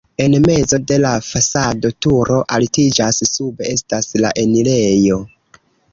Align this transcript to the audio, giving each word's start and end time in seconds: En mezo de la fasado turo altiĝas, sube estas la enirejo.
En 0.23 0.35
mezo 0.43 0.77
de 0.91 0.95
la 1.03 1.09
fasado 1.25 1.91
turo 2.05 2.39
altiĝas, 2.57 3.19
sube 3.35 3.69
estas 3.75 4.11
la 4.25 4.33
enirejo. 4.45 5.21